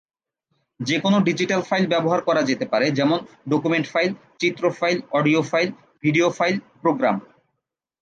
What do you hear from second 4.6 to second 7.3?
File, audio file, video file, programme.